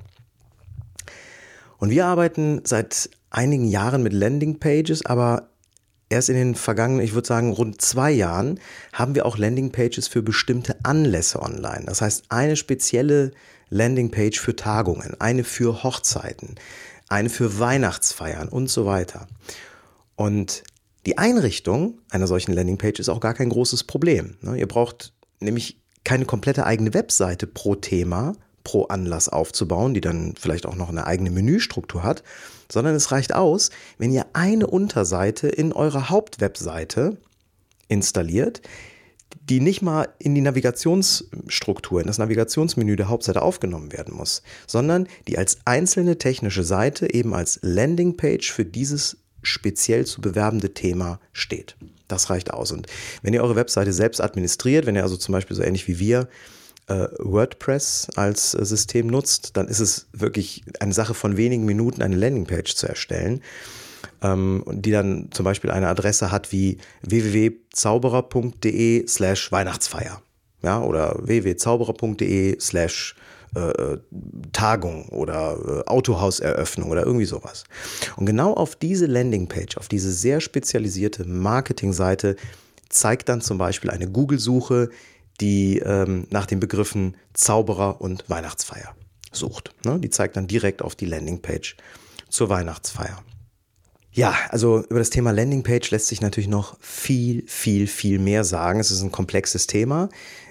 Und 1.79 1.91
wir 1.91 2.07
arbeiten 2.07 2.63
seit 2.65 3.09
einigen 3.31 3.67
Jahren 3.67 4.03
mit 4.03 4.13
Landingpages, 4.13 5.07
aber 5.07 5.49
erst 6.09 6.29
in 6.29 6.37
den 6.37 6.55
vergangenen, 6.55 7.05
ich 7.05 7.15
würde 7.15 7.29
sagen, 7.29 7.53
rund 7.53 7.81
zwei 7.81 8.11
Jahren 8.11 8.61
haben 8.93 9.15
wir 9.15 9.27
auch 9.27 9.39
Landingpages 9.39 10.09
für 10.09 10.23
bestimmte 10.23 10.77
Anlässe 10.85 11.41
online. 11.43 11.85
Das 11.87 12.01
heißt, 12.01 12.25
eine 12.29 12.57
spezielle 12.57 13.33
Landingpage 13.71 14.41
für 14.41 14.57
Tagungen, 14.57 15.15
eine 15.21 15.45
für 15.45 15.83
Hochzeiten, 15.83 16.57
eine 17.09 17.31
für 17.31 17.59
Weihnachtsfeiern 17.59 18.49
und 18.49 18.71
so 18.71 18.87
weiter. 18.87 19.29
Und 20.17 20.63
die 21.07 21.19
Einrichtung 21.19 22.01
einer 22.11 22.27
solchen 22.27 22.53
Landingpage 22.53 23.01
ist 23.01 23.09
auch 23.09 23.21
gar 23.21 23.35
kein 23.35 23.51
großes 23.51 23.85
Problem. 23.85 24.37
Ne? 24.41 24.59
Ihr 24.59 24.69
braucht 24.69 25.13
nämlich 25.41 25.81
keine 26.05 26.25
komplette 26.25 26.65
eigene 26.65 26.95
Webseite 26.95 27.47
pro 27.47 27.75
Thema, 27.75 28.35
pro 28.69 28.85
Anlass 28.85 29.31
aufzubauen, 29.31 29.95
die 29.95 30.03
dann 30.03 30.35
vielleicht 30.39 30.67
auch 30.67 30.77
noch 30.77 30.91
eine 30.91 31.07
eigene 31.07 31.31
Menüstruktur 31.31 32.03
hat, 32.03 32.23
sondern 32.71 32.95
es 32.95 33.11
reicht 33.11 33.35
aus, 33.35 33.71
wenn 33.97 34.13
ihr 34.13 34.27
eine 34.35 34.67
Unterseite 34.67 35.49
in 35.49 35.73
eurer 35.73 36.11
Hauptwebseite 36.11 37.17
installiert, 37.89 38.61
die 39.49 39.61
nicht 39.61 39.81
mal 39.81 40.11
in 40.19 40.35
die 40.35 40.43
Navigationsstruktur, 40.43 42.03
in 42.03 42.09
das 42.09 42.19
Navigationsmenü 42.19 42.97
der 42.97 43.09
Hauptseite 43.09 43.41
aufgenommen 43.41 43.91
werden 43.91 44.15
muss, 44.15 44.43
sondern 44.67 45.09
die 45.29 45.39
als 45.39 45.61
einzelne 45.65 46.19
technische 46.19 46.63
Seite 46.63 47.15
eben 47.15 47.33
als 47.33 47.61
Landingpage 47.63 48.53
für 48.53 48.67
dieses 48.67 49.17
speziell 49.43 50.05
zu 50.05 50.21
bewerbende 50.21 50.75
Thema 50.75 51.21
steht. 51.33 51.75
Das 52.07 52.29
reicht 52.29 52.53
aus. 52.53 52.73
Und 52.73 52.87
wenn 53.23 53.33
ihr 53.33 53.43
eure 53.43 53.57
Webseite 53.57 53.95
selbst 53.95 54.21
administriert, 54.21 54.85
wenn 54.85 54.95
ihr 54.95 55.05
also 55.05 55.17
zum 55.17 55.33
Beispiel 55.33 55.57
so 55.57 55.63
ähnlich 55.63 55.89
wie 55.89 55.99
wir 55.99 56.29
äh, 56.89 57.09
WordPress 57.19 58.09
als 58.17 58.55
äh, 58.55 58.65
System 58.65 59.07
nutzt, 59.07 59.57
dann 59.57 59.69
ist 59.69 59.79
es 59.81 60.09
wirklich 60.13 60.65
eine 60.81 60.93
Sache 60.93 61.15
von 61.15 61.37
wenigen 61.37 61.65
Minuten, 61.65 62.03
eine 62.03 62.17
Landingpage 62.17 62.75
zu 62.75 62.89
erstellen, 62.89 63.43
ähm, 64.23 64.65
die 64.71 64.91
dann 64.91 65.29
zum 65.31 65.45
Beispiel 65.45 65.71
eine 65.71 65.87
Adresse 65.89 66.33
hat 66.33 66.53
wie 66.53 66.79
www.zauberer.de 67.03 69.07
slash 69.07 69.53
Weihnachtsfeier. 69.53 70.21
Ja, 70.63 70.83
oder 70.83 71.17
www.zauberer.de 71.21 72.59
slash 72.59 73.15
äh, 73.55 73.99
Tagung 74.53 75.09
oder 75.09 75.85
äh, 75.87 75.89
Autohauseröffnung 75.89 76.91
oder 76.91 77.07
irgendwie 77.07 77.25
sowas. 77.25 77.65
Und 78.17 78.27
genau 78.27 78.55
auf 78.55 78.77
diese 78.77 79.07
Landingpage, 79.07 79.77
auf 79.77 79.89
diese 79.89 80.13
sehr 80.13 80.41
spezialisierte 80.41 81.25
Marketingseite 81.25 82.37
zeigt 82.89 83.29
dann 83.29 83.41
zum 83.41 83.59
Beispiel 83.59 83.91
eine 83.91 84.09
Google-Suche, 84.09 84.91
die 85.41 85.79
ähm, 85.79 86.27
nach 86.31 86.47
den 86.47 86.61
Begriffen 86.61 87.17
Zauberer 87.35 88.01
und 88.01 88.29
Weihnachtsfeier 88.29 88.95
sucht. 89.33 89.75
Ne? 89.85 89.99
Die 90.01 90.11
zeigt 90.11 90.37
dann 90.37 90.47
direkt 90.47 90.83
auf 90.83 90.95
die 90.95 91.07
Landingpage 91.07 91.77
zur 92.29 92.49
Weihnachtsfeier. 92.49 93.23
Ja, 94.11 94.35
also 94.49 94.85
über 94.89 94.99
das 94.99 95.11
Thema 95.11 95.31
Landingpage 95.31 95.91
lässt 95.91 96.09
sich 96.09 96.21
natürlich 96.21 96.49
noch 96.49 96.77
viel, 96.81 97.47
viel, 97.47 97.87
viel 97.87 98.19
mehr 98.19 98.43
sagen. 98.43 98.81
Es 98.81 98.91
ist 98.91 99.03
ein 99.03 99.13
komplexes 99.13 99.67
Thema. 99.67 100.09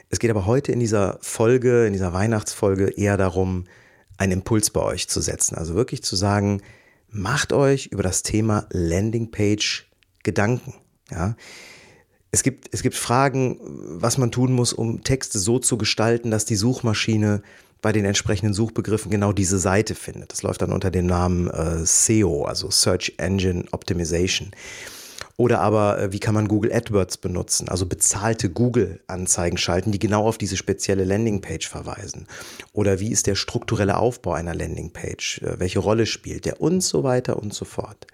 Es 0.09 0.19
geht 0.19 0.31
aber 0.31 0.45
heute 0.45 0.71
in 0.71 0.79
dieser 0.79 1.17
Folge, 1.21 1.85
in 1.85 1.93
dieser 1.93 2.13
Weihnachtsfolge 2.13 2.89
eher 2.95 3.17
darum, 3.17 3.65
einen 4.17 4.31
Impuls 4.31 4.69
bei 4.69 4.81
euch 4.81 5.09
zu 5.09 5.21
setzen. 5.21 5.55
Also 5.55 5.75
wirklich 5.75 6.01
zu 6.01 6.15
sagen, 6.15 6.61
macht 7.09 7.51
euch 7.51 7.87
über 7.87 8.03
das 8.03 8.23
Thema 8.23 8.67
Landingpage 8.71 9.89
Gedanken. 10.23 10.73
Ja. 11.11 11.35
Es 12.31 12.43
gibt, 12.43 12.69
es 12.73 12.83
gibt 12.83 12.95
Fragen, 12.95 13.57
was 13.61 14.17
man 14.17 14.31
tun 14.31 14.51
muss, 14.53 14.73
um 14.73 15.03
Texte 15.03 15.39
so 15.39 15.59
zu 15.59 15.77
gestalten, 15.77 16.31
dass 16.31 16.45
die 16.45 16.55
Suchmaschine 16.55 17.41
bei 17.81 17.91
den 17.91 18.05
entsprechenden 18.05 18.53
Suchbegriffen 18.53 19.11
genau 19.11 19.31
diese 19.31 19.59
Seite 19.59 19.95
findet. 19.95 20.31
Das 20.31 20.43
läuft 20.43 20.61
dann 20.61 20.73
unter 20.73 20.91
dem 20.91 21.05
Namen 21.05 21.49
äh, 21.49 21.85
SEO, 21.85 22.45
also 22.45 22.69
Search 22.71 23.13
Engine 23.17 23.65
Optimization. 23.71 24.51
Oder 25.37 25.61
aber, 25.61 25.99
äh, 25.99 26.11
wie 26.11 26.19
kann 26.19 26.33
man 26.33 26.47
Google 26.47 26.73
AdWords 26.73 27.17
benutzen, 27.17 27.69
also 27.69 27.85
bezahlte 27.85 28.49
Google-Anzeigen 28.49 29.59
schalten, 29.59 29.91
die 29.91 29.99
genau 29.99 30.27
auf 30.27 30.39
diese 30.39 30.57
spezielle 30.57 31.03
Landingpage 31.03 31.67
verweisen. 31.67 32.27
Oder 32.73 32.99
wie 32.99 33.11
ist 33.11 33.27
der 33.27 33.35
strukturelle 33.35 33.97
Aufbau 33.97 34.33
einer 34.33 34.55
Landingpage, 34.55 35.43
äh, 35.43 35.59
welche 35.59 35.79
Rolle 35.79 36.07
spielt 36.07 36.45
der 36.45 36.59
und 36.59 36.81
so 36.81 37.03
weiter 37.03 37.37
und 37.37 37.53
so 37.53 37.65
fort. 37.65 38.07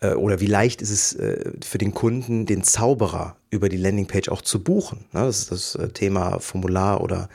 Äh, 0.00 0.14
oder 0.14 0.40
wie 0.40 0.46
leicht 0.46 0.82
ist 0.82 0.90
es 0.90 1.16
für 1.64 1.78
den 1.78 1.94
Kunden, 1.94 2.46
den 2.46 2.62
Zauberer 2.62 3.36
über 3.50 3.68
die 3.68 3.76
Landingpage 3.76 4.28
auch 4.28 4.42
zu 4.42 4.62
buchen. 4.62 5.06
Ne, 5.12 5.20
das 5.20 5.50
ist 5.50 5.74
das 5.76 5.92
Thema 5.94 6.40
Formular 6.40 7.00
oder, 7.00 7.28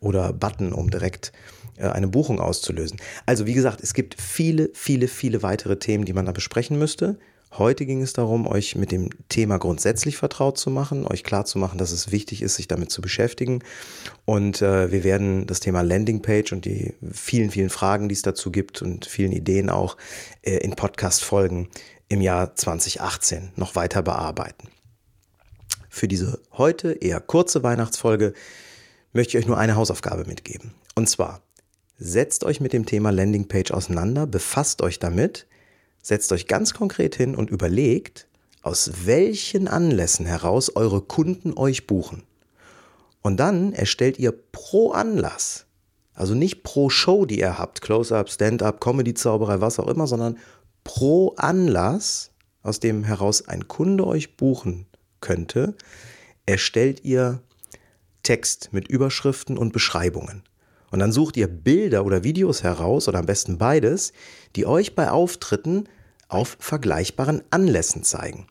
oder 0.00 0.32
Button, 0.32 0.72
um 0.72 0.90
direkt 0.90 1.32
eine 1.78 2.08
Buchung 2.08 2.40
auszulösen. 2.40 2.98
Also 3.26 3.44
wie 3.46 3.52
gesagt, 3.52 3.82
es 3.82 3.92
gibt 3.92 4.18
viele, 4.18 4.70
viele, 4.72 5.08
viele 5.08 5.42
weitere 5.42 5.78
Themen, 5.78 6.06
die 6.06 6.14
man 6.14 6.24
da 6.24 6.32
besprechen 6.32 6.78
müsste. 6.78 7.18
Heute 7.58 7.86
ging 7.86 8.02
es 8.02 8.12
darum, 8.12 8.46
euch 8.46 8.74
mit 8.76 8.92
dem 8.92 9.08
Thema 9.30 9.58
grundsätzlich 9.58 10.16
vertraut 10.16 10.58
zu 10.58 10.68
machen, 10.68 11.06
euch 11.06 11.24
klar 11.24 11.46
zu 11.46 11.58
machen, 11.58 11.78
dass 11.78 11.90
es 11.90 12.12
wichtig 12.12 12.42
ist, 12.42 12.56
sich 12.56 12.68
damit 12.68 12.90
zu 12.90 13.00
beschäftigen. 13.00 13.60
Und 14.26 14.60
äh, 14.60 14.90
wir 14.92 15.04
werden 15.04 15.46
das 15.46 15.60
Thema 15.60 15.80
Landingpage 15.80 16.52
und 16.52 16.66
die 16.66 16.92
vielen, 17.10 17.50
vielen 17.50 17.70
Fragen, 17.70 18.08
die 18.08 18.14
es 18.14 18.22
dazu 18.22 18.50
gibt 18.50 18.82
und 18.82 19.06
vielen 19.06 19.32
Ideen 19.32 19.70
auch 19.70 19.96
äh, 20.42 20.56
in 20.58 20.74
Podcast-Folgen 20.74 21.68
im 22.08 22.20
Jahr 22.20 22.54
2018 22.54 23.52
noch 23.56 23.74
weiter 23.74 24.02
bearbeiten. 24.02 24.68
Für 25.88 26.08
diese 26.08 26.40
heute 26.52 26.92
eher 26.92 27.20
kurze 27.20 27.62
Weihnachtsfolge 27.62 28.34
möchte 29.12 29.36
ich 29.36 29.42
euch 29.42 29.48
nur 29.48 29.58
eine 29.58 29.76
Hausaufgabe 29.76 30.24
mitgeben. 30.24 30.74
Und 30.94 31.08
zwar, 31.08 31.42
setzt 31.98 32.44
euch 32.44 32.60
mit 32.60 32.72
dem 32.72 32.86
Thema 32.86 33.10
Landingpage 33.10 33.70
auseinander, 33.70 34.26
befasst 34.26 34.82
euch 34.82 34.98
damit, 34.98 35.46
setzt 36.02 36.30
euch 36.32 36.46
ganz 36.46 36.74
konkret 36.74 37.16
hin 37.16 37.34
und 37.34 37.50
überlegt, 37.50 38.28
aus 38.62 38.90
welchen 39.04 39.68
Anlässen 39.68 40.26
heraus 40.26 40.74
eure 40.74 41.00
Kunden 41.00 41.56
euch 41.56 41.86
buchen. 41.86 42.24
Und 43.22 43.38
dann 43.38 43.72
erstellt 43.72 44.18
ihr 44.18 44.32
pro 44.52 44.92
Anlass, 44.92 45.66
also 46.14 46.34
nicht 46.34 46.62
pro 46.62 46.90
Show, 46.90 47.26
die 47.26 47.40
ihr 47.40 47.58
habt, 47.58 47.80
Close-up, 47.80 48.30
Stand-up, 48.30 48.80
Comedy-Zauberei, 48.80 49.60
was 49.60 49.78
auch 49.78 49.88
immer, 49.88 50.06
sondern 50.06 50.38
pro 50.86 51.34
Anlass, 51.36 52.30
aus 52.62 52.78
dem 52.80 53.02
heraus 53.02 53.48
ein 53.48 53.66
Kunde 53.66 54.06
euch 54.06 54.36
buchen 54.36 54.86
könnte, 55.20 55.74
erstellt 56.46 57.04
ihr 57.04 57.42
Text 58.22 58.72
mit 58.72 58.86
Überschriften 58.88 59.58
und 59.58 59.72
Beschreibungen. 59.72 60.44
Und 60.92 61.00
dann 61.00 61.10
sucht 61.10 61.36
ihr 61.36 61.48
Bilder 61.48 62.06
oder 62.06 62.22
Videos 62.22 62.62
heraus, 62.62 63.08
oder 63.08 63.18
am 63.18 63.26
besten 63.26 63.58
beides, 63.58 64.12
die 64.54 64.64
euch 64.64 64.94
bei 64.94 65.10
Auftritten 65.10 65.88
auf 66.28 66.56
vergleichbaren 66.60 67.42
Anlässen 67.50 68.04
zeigen. 68.04 68.46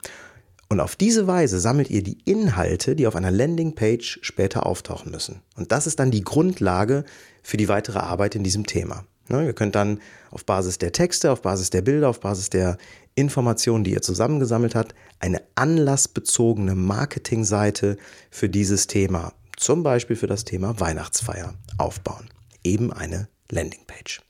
Und 0.68 0.82
auf 0.82 0.98
diese 0.98 1.28
Weise 1.28 1.60
sammelt 1.62 1.90
ihr 1.90 2.04
die 2.04 2.18
Inhalte, 2.26 2.98
die 2.98 3.08
auf 3.08 3.16
einer 3.16 3.32
Landingpage 3.32 4.20
später 4.22 4.66
auftauchen 4.66 5.12
müssen. 5.12 5.42
Und 5.56 5.72
das 5.72 5.88
ist 5.88 6.00
dann 6.00 6.12
die 6.12 6.24
Grundlage 6.24 7.06
für 7.44 7.56
die 7.56 7.70
weitere 7.70 8.00
Arbeit 8.00 8.36
in 8.36 8.44
diesem 8.44 8.66
Thema. 8.66 9.06
Ne, 9.28 9.46
ihr 9.46 9.54
könnt 9.54 9.76
dann 9.76 10.00
auf 10.30 10.46
Basis 10.46 10.78
der 10.78 10.92
Texte, 10.92 11.32
auf 11.32 11.42
Basis 11.42 11.72
der 11.72 11.82
Bilder, 11.82 12.10
auf 12.10 12.20
Basis 12.20 12.50
der 12.50 12.78
Informationen, 13.16 13.84
die 13.84 13.92
ihr 13.92 14.02
zusammengesammelt 14.02 14.76
habt, 14.76 14.94
eine 15.20 15.42
anlassbezogene 15.56 16.76
Marketingseite 16.76 17.98
für 18.30 18.50
dieses 18.50 18.88
Thema, 18.88 19.34
zum 19.58 19.84
Beispiel 19.84 20.16
für 20.16 20.28
das 20.28 20.44
Thema 20.44 20.80
Weihnachtsfeier, 20.80 21.56
aufbauen. 21.78 22.30
Eben 22.64 22.94
eine 22.94 23.28
Landingpage. 23.50 24.22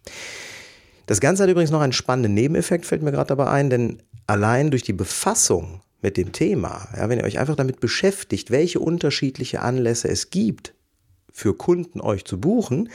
Das 1.08 1.20
Ganze 1.20 1.44
hat 1.44 1.50
übrigens 1.50 1.72
noch 1.72 1.82
einen 1.82 1.94
spannenden 1.94 2.34
Nebeneffekt, 2.34 2.86
fällt 2.86 3.02
mir 3.02 3.12
gerade 3.12 3.28
dabei 3.28 3.48
ein, 3.48 3.70
denn 3.70 4.02
allein 4.28 4.72
durch 4.72 4.84
die 4.84 4.94
Befassung 4.94 5.82
mit 6.02 6.18
dem 6.18 6.32
Thema, 6.32 6.88
ja, 6.96 7.10
wenn 7.10 7.20
ihr 7.20 7.26
euch 7.26 7.40
einfach 7.40 7.56
damit 7.56 7.80
beschäftigt, 7.80 8.52
welche 8.52 8.80
unterschiedliche 8.80 9.62
Anlässe 9.62 10.08
es 10.08 10.30
gibt, 10.30 10.75
für 11.36 11.54
Kunden 11.54 12.00
euch 12.00 12.24
zu 12.24 12.40
buchen, 12.40 12.90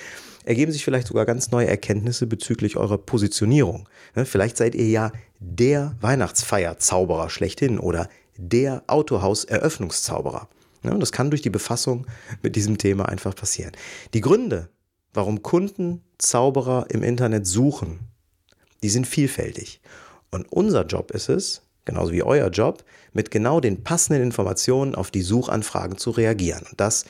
ergeben 0.46 0.72
sich 0.72 0.82
vielleicht 0.82 1.08
sogar 1.08 1.26
ganz 1.26 1.50
neue 1.50 1.66
Erkenntnisse 1.66 2.26
bezüglich 2.26 2.78
eurer 2.78 2.96
Positionierung. 2.96 3.86
Ja, 4.16 4.24
vielleicht 4.24 4.56
seid 4.56 4.74
ihr 4.74 4.88
ja 4.88 5.12
der 5.40 5.94
Weihnachtsfeierzauberer 6.00 7.28
schlechthin 7.28 7.78
oder 7.78 8.08
der 8.38 8.82
Autohaus-Eröffnungszauberer. 8.86 10.48
Ja, 10.82 10.96
das 10.96 11.12
kann 11.12 11.28
durch 11.28 11.42
die 11.42 11.50
Befassung 11.50 12.06
mit 12.42 12.56
diesem 12.56 12.78
Thema 12.78 13.10
einfach 13.10 13.36
passieren. 13.36 13.72
Die 14.14 14.22
Gründe, 14.22 14.70
warum 15.12 15.42
Kunden 15.42 16.00
Zauberer 16.16 16.86
im 16.88 17.02
Internet 17.02 17.46
suchen, 17.46 18.00
die 18.82 18.88
sind 18.88 19.06
vielfältig. 19.06 19.82
Und 20.30 20.50
unser 20.50 20.86
Job 20.86 21.10
ist 21.10 21.28
es, 21.28 21.60
genauso 21.84 22.12
wie 22.12 22.22
euer 22.22 22.48
Job, 22.48 22.84
mit 23.12 23.30
genau 23.30 23.60
den 23.60 23.84
passenden 23.84 24.22
Informationen 24.22 24.94
auf 24.94 25.10
die 25.10 25.20
Suchanfragen 25.20 25.98
zu 25.98 26.10
reagieren. 26.10 26.64
Und 26.70 26.80
das 26.80 27.04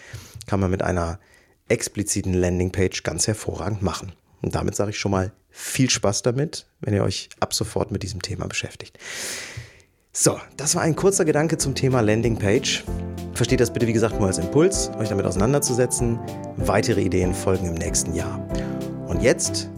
kann 0.50 0.58
man 0.58 0.72
mit 0.72 0.82
einer 0.82 1.20
expliziten 1.68 2.34
Landingpage 2.34 3.04
ganz 3.04 3.28
hervorragend 3.28 3.82
machen. 3.82 4.10
Und 4.42 4.56
damit 4.56 4.74
sage 4.74 4.90
ich 4.90 4.98
schon 4.98 5.12
mal 5.12 5.30
viel 5.48 5.88
Spaß 5.88 6.22
damit, 6.22 6.66
wenn 6.80 6.92
ihr 6.92 7.04
euch 7.04 7.28
ab 7.38 7.54
sofort 7.54 7.92
mit 7.92 8.02
diesem 8.02 8.20
Thema 8.20 8.48
beschäftigt. 8.48 8.98
So, 10.12 10.40
das 10.56 10.74
war 10.74 10.82
ein 10.82 10.96
kurzer 10.96 11.24
Gedanke 11.24 11.56
zum 11.56 11.76
Thema 11.76 12.00
Landingpage. 12.00 12.82
Versteht 13.32 13.60
das 13.60 13.72
bitte, 13.72 13.86
wie 13.86 13.92
gesagt, 13.92 14.18
nur 14.18 14.26
als 14.26 14.38
Impuls, 14.38 14.90
euch 14.98 15.08
damit 15.08 15.24
auseinanderzusetzen. 15.24 16.18
Weitere 16.56 17.02
Ideen 17.02 17.32
folgen 17.32 17.68
im 17.68 17.74
nächsten 17.74 18.12
Jahr. 18.16 18.44
Und 19.06 19.22
jetzt 19.22 19.70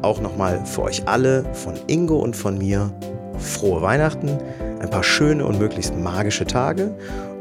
auch 0.00 0.22
nochmal 0.22 0.64
für 0.64 0.84
euch 0.84 1.06
alle 1.06 1.44
von 1.52 1.74
Ingo 1.86 2.16
und 2.16 2.34
von 2.34 2.56
mir 2.56 2.98
frohe 3.38 3.82
Weihnachten, 3.82 4.38
ein 4.84 4.90
paar 4.90 5.02
schöne 5.02 5.44
und 5.46 5.58
möglichst 5.58 5.96
magische 5.96 6.44
Tage 6.44 6.94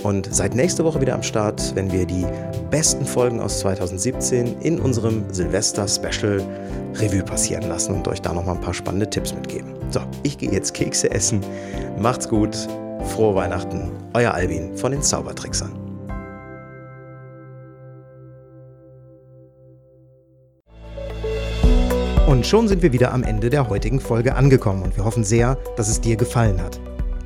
und 0.04 0.34
seid 0.34 0.56
nächste 0.56 0.84
Woche 0.84 1.02
wieder 1.02 1.14
am 1.14 1.24
Start, 1.24 1.76
wenn 1.76 1.92
wir 1.92 2.06
die 2.06 2.26
besten 2.72 3.06
Folgen 3.06 3.42
aus 3.42 3.60
2017 3.60 4.62
in 4.62 4.80
unserem 4.80 5.26
Silvester-Special 5.32 6.42
Revue 6.96 7.24
passieren 7.24 7.68
lassen 7.68 7.96
und 7.96 8.08
euch 8.08 8.22
da 8.22 8.34
nochmal 8.34 8.56
ein 8.56 8.62
paar 8.62 8.74
spannende 8.74 9.10
Tipps 9.10 9.34
mitgeben. 9.34 9.74
So, 9.90 10.00
ich 10.24 10.38
gehe 10.38 10.52
jetzt 10.52 10.74
Kekse 10.74 11.12
essen. 11.12 11.42
Macht's 12.00 12.30
gut. 12.30 12.56
Frohe 13.14 13.36
Weihnachten. 13.36 13.92
Euer 14.14 14.34
Albin 14.34 14.78
von 14.78 14.94
den 14.94 15.02
Zaubertricksern. 15.02 15.74
Und 22.26 22.48
schon 22.48 22.70
sind 22.70 22.82
wir 22.82 22.94
wieder 22.94 23.14
am 23.14 23.24
Ende 23.24 23.50
der 23.50 23.70
heutigen 23.70 24.00
Folge 24.00 24.36
angekommen 24.36 24.82
und 24.82 24.96
wir 24.96 25.04
hoffen 25.04 25.26
sehr, 25.26 25.58
dass 25.76 25.90
es 25.90 26.00
dir 26.00 26.16
gefallen 26.16 26.62
hat. 26.62 26.80